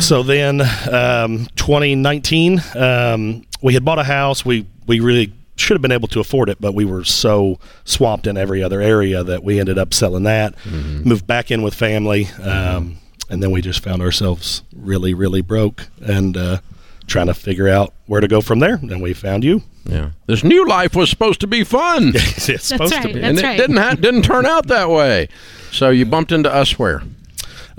[0.00, 4.44] so then, um, 2019, um, we had bought a house.
[4.44, 8.26] We we really should have been able to afford it, but we were so swamped
[8.26, 10.54] in every other area that we ended up selling that.
[10.66, 12.98] Moved back in with family, um,
[13.30, 16.58] and then we just found ourselves really, really broke and uh,
[17.06, 18.74] trying to figure out where to go from there.
[18.74, 19.62] And we found you.
[19.84, 20.10] Yeah.
[20.26, 22.12] This new life was supposed to be fun.
[22.14, 23.14] it's supposed to right.
[23.14, 23.22] be.
[23.22, 23.56] and That's it right.
[23.56, 25.28] didn't ha- didn't turn out that way.
[25.70, 27.02] So you bumped into us where?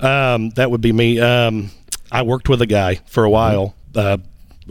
[0.00, 1.20] Um, that would be me.
[1.20, 1.70] Um,
[2.10, 3.74] I worked with a guy for a while.
[3.94, 4.18] Uh,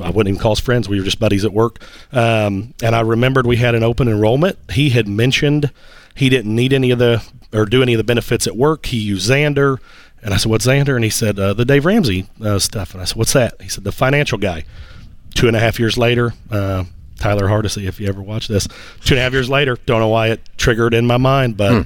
[0.02, 0.88] I wouldn't even call us friends.
[0.88, 1.80] We were just buddies at work.
[2.12, 4.58] Um, and I remembered we had an open enrollment.
[4.72, 5.72] He had mentioned
[6.16, 8.88] he didn't need any of the or do any of the benefits at work.
[8.88, 9.78] He used Zander.
[10.24, 13.02] And I said, "What's Zander?" And he said, uh, "The Dave Ramsey uh, stuff." And
[13.02, 14.66] I said, "What's that?" He said, "The financial guy."
[15.36, 16.86] Two and a half years later, uh,
[17.20, 18.68] Tyler Hardesty, if you ever watch this,
[19.06, 21.86] two and a half years later, don't know why it triggered in my mind, but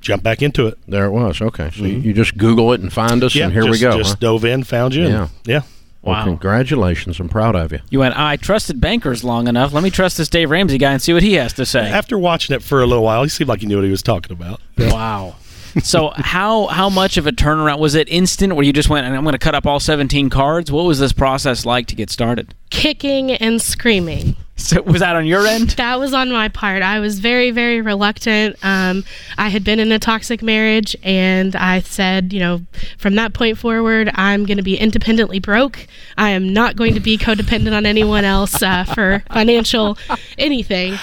[0.00, 0.78] jump back into it.
[0.88, 1.40] There it was.
[1.42, 1.70] Okay.
[1.76, 3.98] So you- you just Google it and find us, and here we go.
[3.98, 4.16] Just huh?
[4.20, 5.04] dove in, found you.
[5.04, 5.28] and- Yeah.
[5.44, 5.60] yeah.
[6.00, 6.24] Well, Wow.
[6.24, 7.18] congratulations.
[7.20, 7.80] I'm proud of you.
[7.90, 9.72] You went, I trusted bankers long enough.
[9.74, 11.80] Let me trust this Dave Ramsey guy and see what he has to say.
[11.90, 14.02] After watching it for a little while, he seemed like he knew what he was
[14.02, 14.60] talking about.
[14.78, 15.34] Wow.
[15.82, 19.16] So how how much of a turnaround was it instant where you just went and
[19.16, 20.70] I'm going to cut up all 17 cards?
[20.72, 22.54] What was this process like to get started?
[22.70, 24.36] Kicking and screaming.
[24.56, 25.70] So was that on your end?
[25.70, 26.82] That was on my part.
[26.82, 28.56] I was very, very reluctant.
[28.64, 29.04] Um,
[29.38, 32.62] I had been in a toxic marriage, and I said, you know,
[32.98, 35.86] from that point forward, I'm going to be independently broke.
[36.16, 39.96] I am not going to be codependent on anyone else uh, for financial
[40.38, 40.96] anything.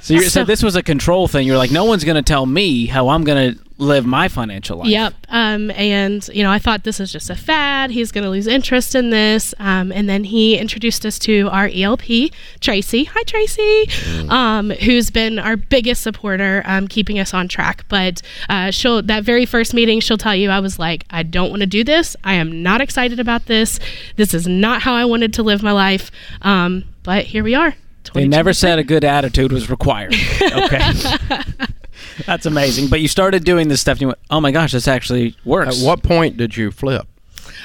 [0.00, 1.46] So you So- said this was a control thing.
[1.46, 4.78] You're like, no one's going to tell me how I'm going to live my financial
[4.78, 4.88] life.
[4.88, 5.14] Yep.
[5.28, 7.90] Um, and, you know, I thought this is just a fad.
[7.90, 9.54] He's going to lose interest in this.
[9.58, 13.04] Um, and then he introduced us to our ELP, Tracy.
[13.04, 13.88] Hi, Tracy.
[14.28, 17.84] Um, who's been our biggest supporter, um, keeping us on track.
[17.88, 21.50] But uh, she'll, that very first meeting, she'll tell you, I was like, I don't
[21.50, 22.16] want to do this.
[22.22, 23.80] I am not excited about this.
[24.16, 26.10] This is not how I wanted to live my life.
[26.42, 27.74] Um, but here we are.
[28.14, 30.14] They never said a good attitude was required.
[30.40, 30.80] Okay.
[32.26, 32.88] That's amazing.
[32.88, 35.80] But you started doing this stuff and you went, oh my gosh, this actually works.
[35.80, 37.06] At what point did you flip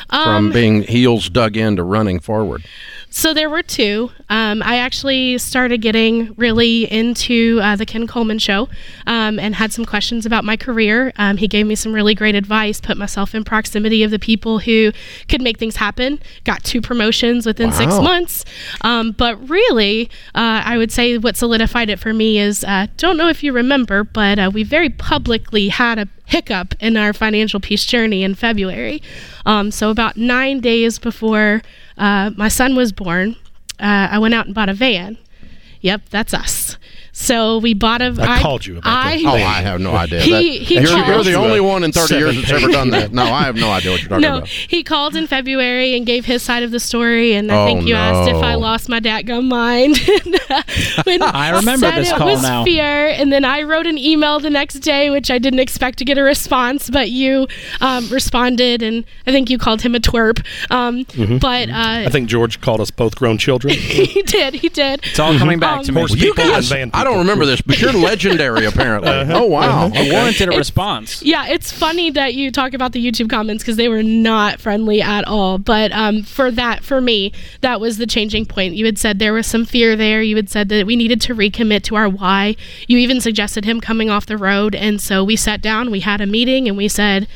[0.10, 2.64] from Um, being heels dug in to running forward?
[3.18, 4.12] So there were two.
[4.30, 8.68] Um, I actually started getting really into uh, the Ken Coleman show
[9.08, 11.14] um, and had some questions about my career.
[11.16, 14.60] Um, he gave me some really great advice, put myself in proximity of the people
[14.60, 14.92] who
[15.30, 16.20] could make things happen.
[16.44, 18.44] Got two promotions within six months.
[18.82, 23.16] Um, but really, uh, I would say what solidified it for me is uh, don't
[23.16, 27.62] know if you remember, but uh, we very publicly had a hiccup in our financial
[27.62, 29.02] peace journey in February.
[29.46, 31.62] Um, so about nine days before
[31.98, 33.36] uh, my son was born,
[33.80, 35.18] uh, I went out and bought a van.
[35.82, 36.78] Yep, that's us.
[37.18, 38.14] So we bought a.
[38.20, 39.26] I called you about I, that.
[39.26, 40.20] Oh, I have no idea.
[40.20, 42.90] He- That- he you're, called- you're the only one in 30 years that's ever done
[42.90, 43.14] that.
[43.14, 44.50] No, I have no idea what you're talking No, about.
[44.50, 47.88] he called in February and gave his side of the story, and I Oh, think
[47.88, 49.98] you asked if I lost my dadgum mind.
[51.06, 52.66] when I remember said this it call was now.
[52.66, 56.06] Fear, and then I wrote an email the next day, which I didn't expect to
[56.06, 57.48] get a response, but you
[57.80, 60.46] um, responded, and I think you called him a twerp.
[60.70, 61.06] Um,
[61.40, 61.74] But uh,
[62.06, 63.74] I think George called us both grown children.
[63.78, 64.56] he did.
[64.56, 65.00] He did.
[65.06, 66.06] It's all coming back to me.
[66.10, 69.10] You guys, van I don't remember this, but you're legendary apparently.
[69.10, 69.92] Oh wow!
[69.94, 71.22] I warranted a response.
[71.24, 75.02] Yeah, it's funny that you talk about the YouTube comments because they were not friendly
[75.02, 75.58] at all.
[75.58, 78.76] But um, for that, for me, that was the changing point.
[78.76, 80.22] You had said there was some fear there.
[80.22, 82.56] You had said that we needed to recommit to our why.
[82.88, 84.76] You even suggested him coming off the road.
[84.76, 87.28] And so we sat down, we had a meeting, and we said,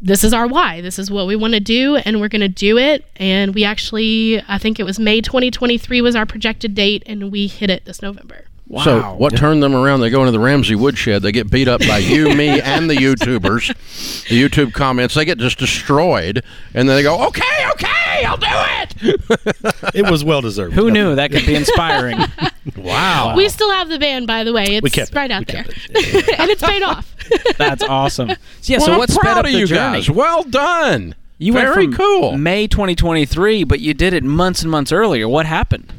[0.00, 0.80] this is our why.
[0.80, 3.04] This is what we want to do, and we're going to do it.
[3.16, 7.46] And we actually, I think it was May 2023 was our projected date, and we
[7.48, 8.44] hit it this November.
[8.68, 8.84] Wow.
[8.84, 10.00] So what turned them around?
[10.00, 11.22] They go into the Ramsey woodshed.
[11.22, 13.68] They get beat up by you, me, and the YouTubers.
[14.28, 18.46] The YouTube comments they get just destroyed, and then they go, "Okay, okay, I'll do
[18.50, 20.74] it." it was well deserved.
[20.74, 22.18] Who knew that could be inspiring?
[22.76, 23.32] Wow.
[23.34, 24.66] We still have the band, by the way.
[24.76, 25.14] It's kept it.
[25.16, 25.64] right We out there.
[25.64, 25.88] kept
[26.38, 27.14] and it's paid off.
[27.56, 28.28] That's awesome.
[28.28, 28.76] So, yeah.
[28.78, 29.98] well, so I'm what sped proud up of the you journey?
[30.00, 30.10] guys.
[30.10, 31.14] Well done.
[31.38, 32.36] You Very went from cool.
[32.36, 35.26] May 2023, but you did it months and months earlier.
[35.26, 35.90] What happened?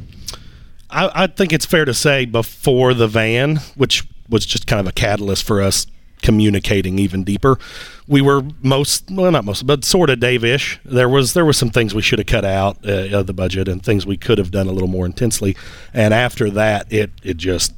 [0.90, 4.86] I, I think it's fair to say before the van, which was just kind of
[4.86, 5.86] a catalyst for us
[6.22, 7.58] communicating even deeper.
[8.06, 10.78] We were most, well, not most, but sort of Dave-ish.
[10.84, 13.68] There was there was some things we should have cut out uh, of the budget
[13.68, 15.56] and things we could have done a little more intensely.
[15.94, 17.72] And after that, it it just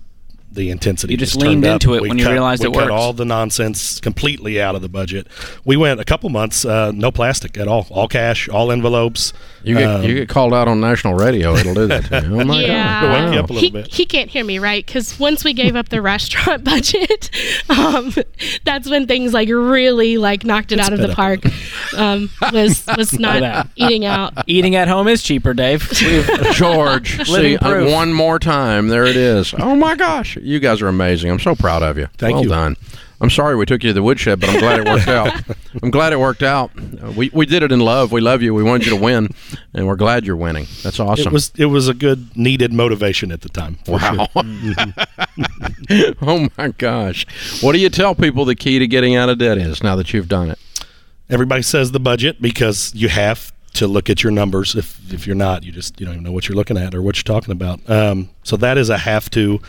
[0.55, 1.75] the intensity You just turned leaned up.
[1.75, 2.93] into it We when you realized we it cut works.
[2.93, 5.27] all the nonsense completely out of the budget.
[5.65, 9.33] We went a couple months uh, no plastic at all, all cash, all envelopes.
[9.65, 11.55] You get Um, you get called out on national radio.
[11.55, 12.05] It'll do that.
[12.07, 12.41] To you.
[12.41, 13.01] Oh my yeah.
[13.01, 13.13] god!
[13.13, 13.45] Wake you Wow.
[13.45, 13.87] up a little he, bit.
[13.95, 14.85] he can't hear me, right?
[14.85, 17.31] Because once we gave up the restaurant budget,
[17.71, 18.13] um,
[18.65, 21.41] that's when things like really like knocked it out of the park.
[21.97, 24.33] Um, was was not eating out.
[24.49, 25.89] Eating at home is cheaper, Dave.
[26.53, 28.89] George, see uh, one more time.
[28.89, 29.55] There it is.
[29.59, 31.31] Oh my gosh, you guys are amazing.
[31.31, 32.09] I'm so proud of you.
[32.19, 32.49] Thank well you.
[32.51, 32.77] done.
[33.23, 35.57] I'm sorry we took you to the woodshed, but I'm glad it worked out.
[35.83, 36.75] I'm glad it worked out.
[37.15, 38.11] We we did it in love.
[38.11, 38.53] We love you.
[38.53, 39.29] We wanted you to win,
[39.73, 40.67] and we're glad you're winning.
[40.83, 41.29] That's awesome.
[41.29, 43.79] It was it was a good needed motivation at the time.
[43.87, 44.29] Wow.
[44.35, 44.45] sure.
[46.23, 47.25] oh my gosh.
[47.63, 50.13] What do you tell people the key to getting out of debt is now that
[50.13, 50.59] you've done it?
[51.31, 54.75] Everybody says the budget because you have to look at your numbers.
[54.75, 57.03] If if you're not, you just you don't even know what you're looking at or
[57.03, 57.89] what you're talking about.
[57.89, 59.61] Um, so that is a have to.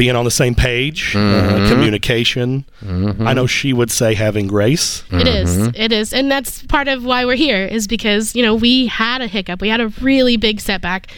[0.00, 2.64] Being on the same page, uh, communication.
[2.82, 5.04] I know she would say having grace.
[5.10, 5.58] It is.
[5.74, 6.14] It is.
[6.14, 9.60] And that's part of why we're here is because, you know, we had a hiccup.
[9.60, 11.08] We had a really big setback.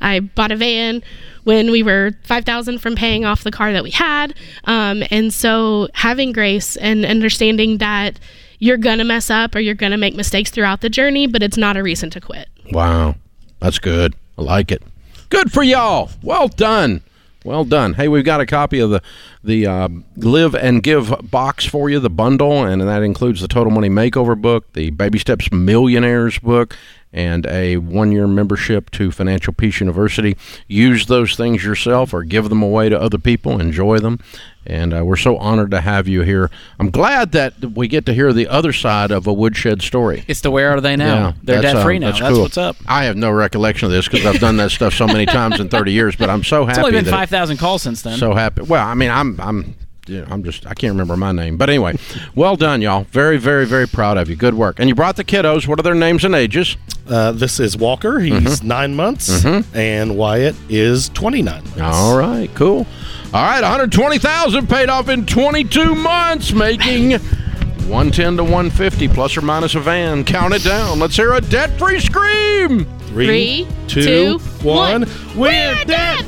[0.00, 1.02] I bought a van
[1.44, 4.32] when we were 5000 from paying off the car that we had.
[4.64, 8.18] Um, and so having grace and understanding that
[8.58, 11.42] you're going to mess up or you're going to make mistakes throughout the journey, but
[11.42, 12.48] it's not a reason to quit.
[12.72, 13.16] Wow.
[13.58, 14.14] That's good.
[14.38, 14.82] I like it.
[15.28, 16.08] Good for y'all.
[16.22, 17.02] Well done.
[17.44, 17.94] Well done.
[17.94, 19.02] Hey, we've got a copy of the
[19.42, 23.72] the uh, Live and Give box for you, the bundle, and that includes the Total
[23.72, 26.76] Money Makeover book, the Baby Steps Millionaires book,
[27.12, 30.36] and a one year membership to Financial Peace University.
[30.68, 33.60] Use those things yourself or give them away to other people.
[33.60, 34.20] Enjoy them.
[34.66, 36.50] And uh, we're so honored to have you here.
[36.78, 40.22] I'm glad that we get to hear the other side of a woodshed story.
[40.28, 41.06] it's the where are they now?
[41.06, 42.10] Yeah, They're that's, debt free um, now.
[42.12, 42.42] That's, cool.
[42.42, 42.76] what's up.
[42.86, 45.68] I have no recollection of this because I've done that stuff so many times in
[45.70, 46.14] 30 years.
[46.14, 46.78] But I'm so happy.
[46.80, 48.18] It's only been five thousand calls since then.
[48.18, 48.62] So happy.
[48.62, 49.74] Well, I mean, I'm I'm
[50.10, 51.56] yeah, I'm just I can't remember my name.
[51.56, 51.96] But anyway,
[52.34, 53.04] well done, y'all.
[53.04, 54.36] Very very very proud of you.
[54.36, 54.80] Good work.
[54.80, 55.68] And you brought the kiddos.
[55.68, 56.76] What are their names and ages?
[57.08, 58.18] Uh, this is Walker.
[58.18, 59.44] He's nine months,
[59.74, 61.62] and Wyatt is 29.
[61.80, 62.86] All right, cool.
[63.32, 69.74] All right, 120,000 paid off in 22 months, making 110 to 150 plus or minus
[69.74, 70.24] a van.
[70.24, 71.00] Count it down.
[71.00, 72.84] Let's hear a debt-free scream.
[73.08, 75.02] Three, two, two, one.
[75.02, 75.10] one.
[75.36, 76.24] We're debt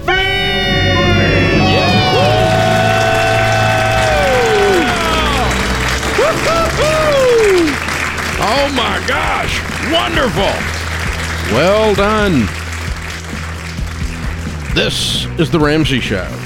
[8.45, 9.61] Oh my gosh!
[9.93, 10.43] Wonderful!
[11.55, 12.49] Well done.
[14.75, 16.42] This is the Ramsey Show.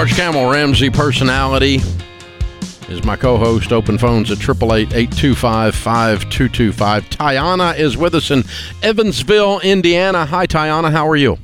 [0.00, 1.78] George Kamel, Ramsey personality,
[2.88, 3.70] is my co-host.
[3.70, 7.10] Open phones at 888-825-5225.
[7.10, 8.44] Tiana is with us in
[8.82, 10.24] Evansville, Indiana.
[10.24, 10.90] Hi, Tiana.
[10.90, 11.36] How are you?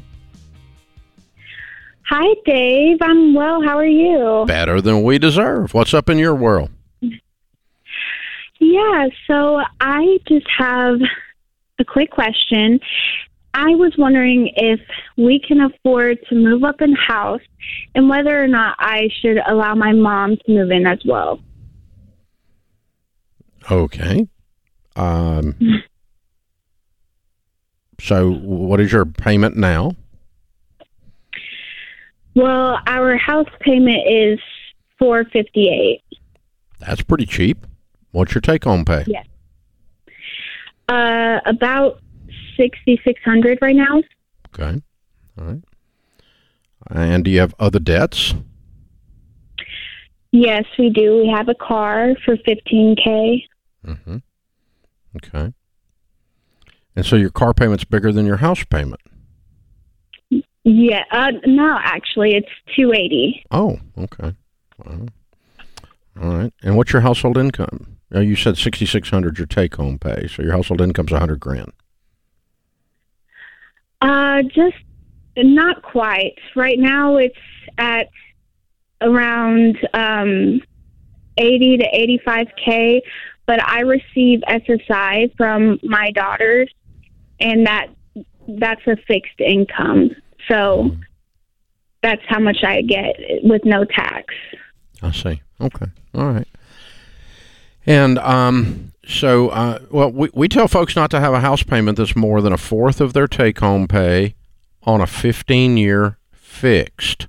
[2.09, 2.97] Hi, Dave.
[3.03, 3.63] I'm well.
[3.63, 4.45] How are you?
[4.47, 5.75] Better than we deserve.
[5.75, 6.71] What's up in your world?
[8.59, 10.99] Yeah, so I just have
[11.79, 12.81] a quick question.
[13.57, 14.81] I was wondering if
[15.17, 17.41] we can afford to move up in house
[17.95, 21.41] and whether or not I should allow my mom to move in as well.
[23.71, 24.29] Okay.
[24.95, 25.83] Um,
[27.99, 29.93] so, what is your payment now?
[32.35, 34.39] Well, our house payment is
[34.99, 36.03] four fifty eight.
[36.79, 37.67] That's pretty cheap.
[38.13, 39.05] What's your take home pay?
[39.07, 39.27] Yes.
[40.89, 42.01] Uh, about
[42.57, 44.03] sixty six hundred right now.
[44.49, 44.81] Okay.
[45.39, 45.63] All right.
[46.91, 48.35] And do you have other debts?
[50.33, 51.19] Yes, we do.
[51.19, 53.47] We have a car for fifteen k.
[53.85, 54.19] Mm-hmm.
[55.17, 55.53] Okay.
[56.95, 59.01] And so your car payment's bigger than your house payment.
[60.65, 61.05] Yeah.
[61.11, 63.45] Uh, no, actually, it's two eighty.
[63.51, 64.35] Oh, okay.
[64.85, 65.09] Well,
[66.21, 66.53] all right.
[66.63, 67.99] And what's your household income?
[68.15, 71.19] Uh, you said sixty six hundred your take home pay, so your household income's a
[71.19, 71.73] hundred grand.
[74.07, 74.77] Uh, just
[75.37, 76.39] not quite.
[76.55, 77.35] Right now, it's
[77.77, 78.09] at
[79.01, 80.61] around um,
[81.39, 83.03] eighty to eighty five k.
[83.47, 86.73] But I receive SSI from my daughters,
[87.41, 87.89] and that
[88.47, 90.11] that's a fixed income.
[90.49, 90.93] So
[92.03, 94.33] that's how much I get with no tax.
[95.03, 95.43] I see.
[95.61, 95.87] Okay.
[96.15, 96.46] All right.
[97.87, 101.99] And um, so, uh, well, we, we tell folks not to have a house payment
[101.99, 104.35] that's more than a fourth of their take home pay
[104.83, 107.29] on a 15 year fixed.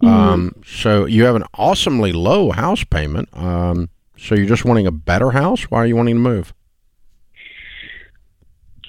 [0.00, 3.28] Um, so you have an awesomely low house payment.
[3.36, 5.64] Um, so you're just wanting a better house?
[5.64, 6.54] Why are you wanting to move?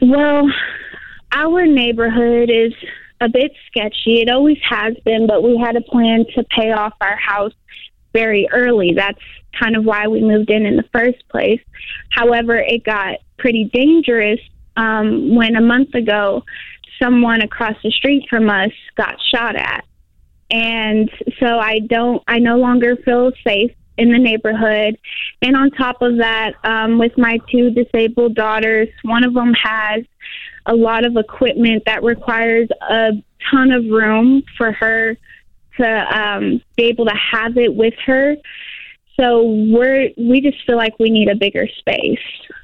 [0.02, 0.48] Well,
[1.32, 2.74] our neighborhood is
[3.22, 4.22] a bit sketchy.
[4.22, 7.54] It always has been, but we had a plan to pay off our house
[8.14, 8.94] very early.
[8.96, 9.20] That's
[9.58, 11.62] kind of why we moved in in the first place.
[12.10, 14.40] However, it got pretty dangerous
[14.78, 16.44] um, when a month ago
[17.02, 19.86] someone across the street from us got shot at.
[20.52, 21.10] And
[21.40, 24.98] so I don't, I no longer feel safe in the neighborhood.
[25.42, 30.04] And on top of that, um, with my two disabled daughters, one of them has
[30.66, 33.12] a lot of equipment that requires a
[33.52, 35.18] ton of room for her
[35.78, 38.36] to um, be able to have it with her.
[39.20, 42.20] So we're we just feel like we need a bigger space.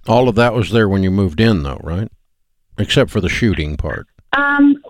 [0.07, 2.07] All of that was there when you moved in, though, right?
[2.77, 4.07] Except for the shooting part.
[4.33, 4.81] Um,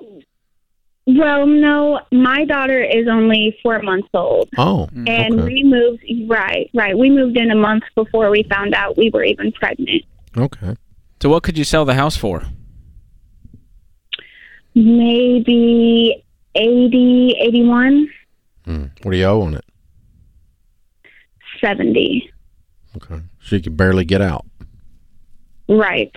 [1.08, 5.44] well, no, my daughter is only four months old, Oh, and okay.
[5.54, 6.04] we moved.
[6.28, 6.98] Right, right.
[6.98, 10.04] We moved in a month before we found out we were even pregnant.
[10.38, 10.76] Okay.
[11.22, 12.44] So what could you sell the house for?
[14.76, 16.24] Maybe
[16.56, 18.10] 80, 81,
[18.66, 18.86] Hmm.
[19.04, 19.64] What do you owe on it?
[21.60, 22.32] 70.
[22.98, 23.22] Okay.
[23.42, 24.46] So you can barely get out.
[25.68, 26.16] Right.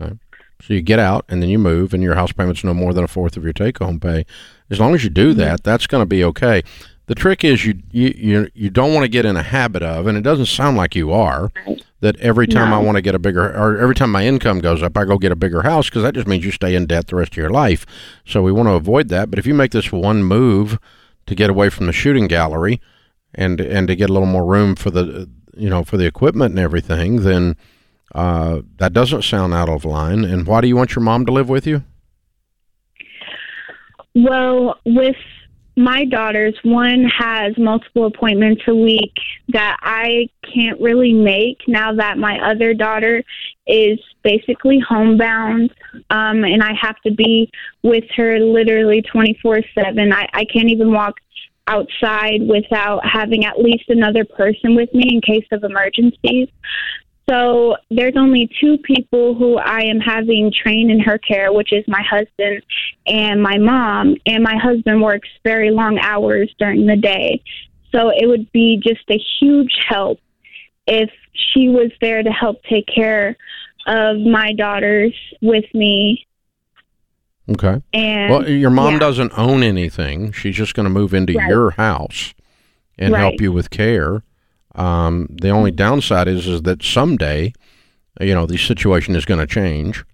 [0.00, 0.18] Okay.
[0.60, 3.04] So you get out and then you move, and your house payment's no more than
[3.04, 4.24] a fourth of your take-home pay.
[4.70, 5.70] As long as you do that, mm-hmm.
[5.70, 6.62] that's going to be okay.
[7.06, 10.06] The trick is you you you, you don't want to get in a habit of,
[10.06, 11.50] and it doesn't sound like you are,
[12.00, 14.82] that every time I want to get a bigger, or every time my income goes
[14.84, 17.08] up, I go get a bigger house because that just means you stay in debt
[17.08, 17.84] the rest of your life.
[18.24, 19.30] So we want to avoid that.
[19.30, 20.78] But if you make this one move
[21.26, 22.80] to get away from the shooting gallery,
[23.34, 26.50] and and to get a little more room for the you know for the equipment
[26.50, 27.56] and everything, then
[28.14, 30.24] uh, that doesn't sound out of line.
[30.24, 31.82] And why do you want your mom to live with you?
[34.14, 35.16] Well, with
[35.76, 39.14] my daughters, one has multiple appointments a week
[39.48, 43.22] that I can't really make now that my other daughter
[43.66, 45.72] is basically homebound.
[46.10, 47.50] Um, and I have to be
[47.82, 50.12] with her literally 24 7.
[50.12, 51.14] I, I can't even walk
[51.66, 56.48] outside without having at least another person with me in case of emergencies.
[57.30, 61.84] So there's only two people who I am having trained in her care, which is
[61.86, 62.62] my husband
[63.06, 64.16] and my mom.
[64.26, 67.42] And my husband works very long hours during the day.
[67.92, 70.18] So it would be just a huge help
[70.86, 73.36] if she was there to help take care
[73.86, 76.26] of my daughters with me.
[77.50, 77.82] Okay.
[77.92, 78.98] And Well, your mom yeah.
[79.00, 80.32] doesn't own anything.
[80.32, 81.48] She's just going to move into Right.
[81.48, 82.34] your house
[82.98, 84.22] and help you with care.
[84.74, 87.52] Um, the only downside is is that someday,
[88.20, 90.04] you know, the situation is going to change,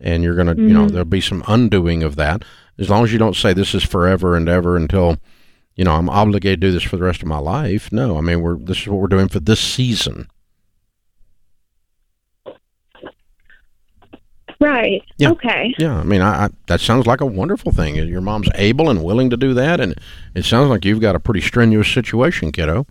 [0.00, 0.90] and you're going to, you know, Mhm.
[0.92, 2.44] there'll be some undoing of that.
[2.78, 5.18] As long as you don't say this is forever and ever until,
[5.74, 7.90] you know, I'm obligated to do this for the rest of my life.
[7.92, 10.28] No, I mean, we're this is what we're doing for this season.
[14.60, 15.04] Right.
[15.18, 15.30] Yeah.
[15.30, 15.74] Okay.
[15.78, 17.94] Yeah, I mean, I, I that sounds like a wonderful thing.
[17.94, 19.94] Your mom's able and willing to do that, and
[20.34, 22.86] it sounds like you've got a pretty strenuous situation, kiddo.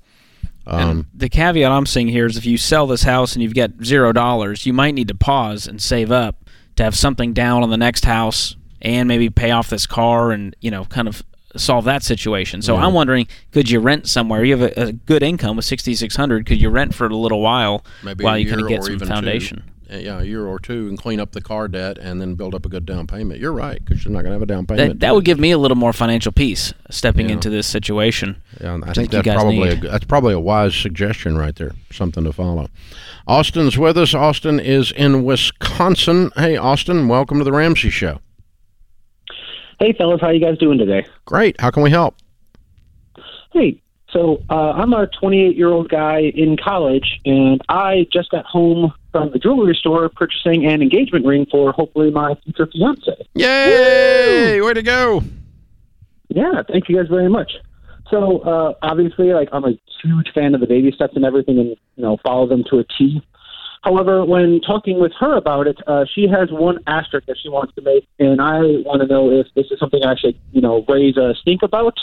[0.66, 3.72] Um, the caveat I'm seeing here is if you sell this house and you've got
[3.84, 7.70] zero dollars, you might need to pause and save up to have something down on
[7.70, 11.24] the next house and maybe pay off this car and you know kind of
[11.56, 12.62] solve that situation.
[12.62, 12.86] So Yeah.
[12.86, 14.44] I'm wondering, could you rent somewhere?
[14.44, 16.46] You have a, a good income with 6,600.
[16.46, 19.58] Could you rent for a little while maybe while you kind of get some foundation?
[19.66, 19.72] Two.
[19.90, 22.54] Uh, Yeah, a year or two, and clean up the car debt, and then build
[22.54, 23.40] up a good down payment.
[23.40, 24.90] You're right, because you're not going to have a down payment.
[24.94, 27.34] That, that would give me a little more financial peace stepping Yeah.
[27.34, 28.42] into this situation.
[28.62, 29.82] Yeah, I think that's probably a, need.
[29.84, 31.72] g- that's probably a wise suggestion right there.
[31.92, 32.68] Something to follow.
[33.28, 34.14] Austin's with us.
[34.14, 36.32] Austin is in Wisconsin.
[36.36, 38.20] Hey, Austin, welcome to the Ramsey Show.
[39.80, 41.06] Hey, fellas, how you guys doing today?
[41.26, 41.60] Great.
[41.62, 42.16] How can we help?
[43.54, 43.82] Hey,
[44.18, 48.92] so uh, I'm a 28 year old guy in college, and I just got home
[49.12, 53.28] from the jewelry store purchasing an engagement ring for hopefully my future fiance.
[53.36, 54.60] Yay!
[54.60, 55.22] Way to go!
[56.30, 57.52] Yeah, thank you guys very much.
[58.10, 61.70] So uh, obviously, like I'm a huge fan of the baby steps and everything, and
[61.70, 63.22] you know follow them to a T.
[63.84, 67.76] However, when talking with her about it, uh, she has one asterisk that she wants
[67.76, 70.84] to make, and I want to know if this is something I should, you know,
[70.90, 71.98] raise a stink about,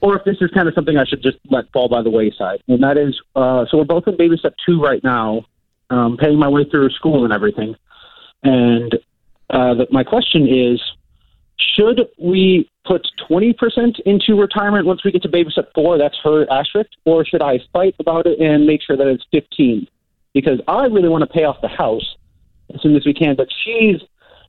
[0.00, 2.62] or if this is kind of something I should just let fall by the wayside.
[2.68, 5.44] And that is, uh, so we're both in baby step two right now,
[5.90, 7.74] um, paying my way through school and everything.
[8.42, 8.94] And
[9.50, 10.80] uh, the, my question is,
[11.76, 15.98] should we put 20% into retirement once we get to baby step four?
[15.98, 16.90] That's her asterisk.
[17.04, 19.86] Or should I fight about it and make sure that it's 15?
[20.32, 22.16] Because I really want to pay off the house
[22.72, 24.00] as soon as we can, but she's,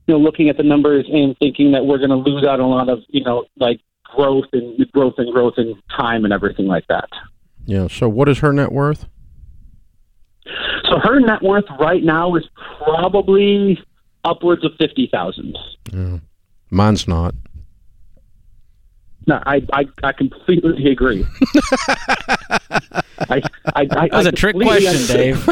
[0.06, 2.66] you know, looking at the numbers and thinking that we're going to lose out a
[2.66, 3.80] lot of, you know, like
[4.14, 7.08] growth and growth and growth and time and everything like that.
[7.66, 7.88] Yeah.
[7.88, 9.06] So, what is her net worth?
[10.88, 12.44] So her net worth right now is
[12.82, 13.78] probably
[14.24, 15.56] upwards of 50,000.
[15.92, 16.18] Yeah.
[16.70, 17.34] Mine's not.
[19.28, 21.24] No, I, I, I completely agree.
[22.70, 22.80] I,
[23.30, 23.40] I,
[23.76, 25.46] I, That was I a trick question, understand.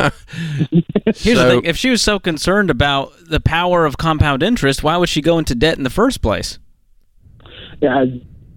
[0.71, 0.85] Dave.
[1.17, 4.83] Here's So- the thing: if she was so concerned about the power of compound interest,
[4.83, 6.59] why would she go into debt in the first place?
[7.81, 8.07] Yeah,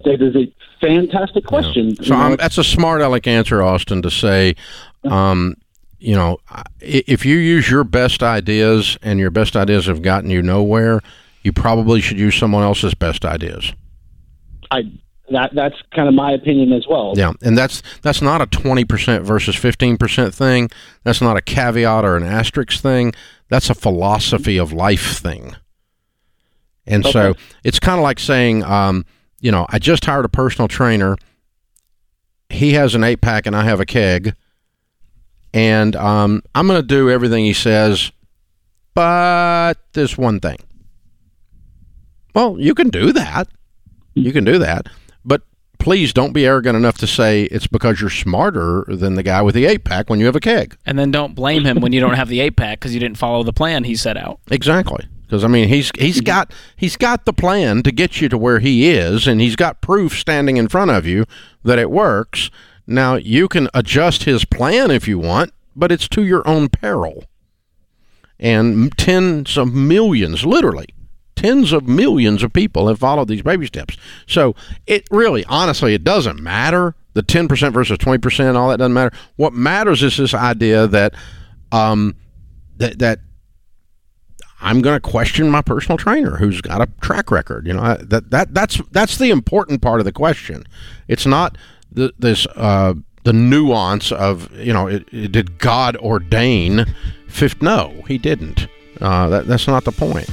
[0.03, 0.51] that is a
[0.81, 1.95] fantastic question.
[1.97, 4.55] So You know, that's a smart aleck answer, Austin, to say,
[5.03, 5.55] um,
[5.99, 6.37] you know,
[6.81, 10.99] if you use your best ideas and your best ideas have gotten you nowhere,
[11.43, 13.73] you probably should use someone else's best ideas.
[14.71, 14.83] I,
[15.29, 17.13] that, that's kind of my opinion as well.
[17.15, 20.69] Yeah, and that's that's not a twenty percent versus fifteen percent thing.
[21.03, 23.13] That's not a caveat or an asterisk thing.
[23.49, 25.55] That's a philosophy of life thing.
[26.85, 29.05] And so it's kind of like saying, um,
[29.43, 31.17] you know, I just hired a personal trainer.
[32.49, 34.35] He has an eight pack and I have a keg,
[35.53, 38.11] and um, I'm going to do everything he says,
[38.93, 40.57] but this one thing.
[42.33, 43.47] Well, you can do that.
[44.13, 44.87] You can do that.
[45.25, 45.41] But
[45.77, 49.55] please don't be arrogant enough to say it's because you're smarter than the guy with
[49.55, 50.77] the eight pack when you have a keg.
[50.85, 53.17] And then don't blame him when you don't have the eight pack because you didn't
[53.17, 54.39] follow the plan he set out.
[54.49, 55.05] Exactly.
[55.33, 58.59] Because I mean, he's he's got he's got the plan to get you to where
[58.59, 61.25] he is, and he's got proof standing in front of you
[61.63, 62.51] that it works.
[62.85, 67.23] Now you can adjust his plan if you want, but it's to your own peril.
[68.39, 70.89] And tens of millions, literally,
[71.35, 73.97] tens of millions of people have followed these baby steps.
[74.27, 74.55] So
[74.85, 76.93] it really, honestly, it doesn't matter.
[77.13, 79.17] The ten percent versus twenty percent, all that doesn't matter.
[79.37, 81.15] What matters is this idea that
[81.71, 82.17] um,
[82.77, 83.19] that that
[84.63, 87.67] I'm going to question my personal trainer who's got a track record.
[87.67, 90.63] You know, I, that that that's that's the important part of the question.
[91.07, 91.57] It's not
[91.91, 92.93] the, this uh,
[93.23, 96.85] the nuance of you know, it, it, did God ordain?
[97.27, 97.61] Fifth?
[97.61, 98.67] No, He didn't.
[99.01, 100.29] Uh, that that's not the point.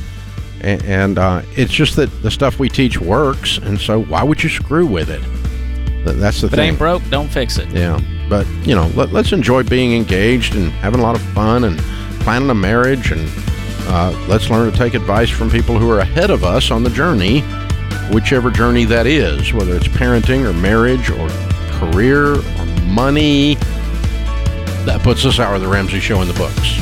[0.61, 4.43] And, and uh, it's just that the stuff we teach works, and so why would
[4.43, 5.23] you screw with it?
[6.05, 6.59] That's the thing.
[6.59, 7.69] If it ain't broke, don't fix it.
[7.71, 11.65] Yeah, but you know, let, let's enjoy being engaged and having a lot of fun
[11.65, 11.79] and
[12.21, 13.27] planning a marriage, and
[13.93, 16.91] uh, let's learn to take advice from people who are ahead of us on the
[16.91, 17.41] journey,
[18.13, 21.29] whichever journey that is, whether it's parenting or marriage or
[21.73, 23.57] career or money.
[24.87, 26.77] That puts this hour of the Ramsey Show in the books.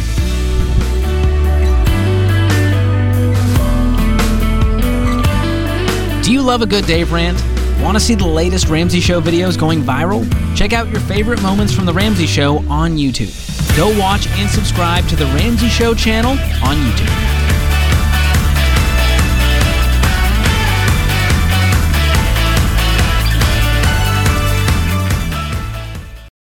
[6.27, 7.43] Do you love a good Dave rant?
[7.81, 10.27] Want to see the latest Ramsey Show videos going viral?
[10.55, 13.58] Check out your favorite moments from The Ramsey Show on YouTube.
[13.79, 17.48] Go watch and subscribe to The Ramsey Show channel on YouTube.